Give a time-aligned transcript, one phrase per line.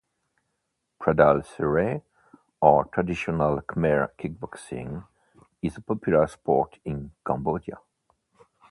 [0.99, 2.01] Pradal serey,
[2.59, 5.05] or traditional Khmer kickboxing,
[5.61, 7.77] is a popular sport in Cambodia.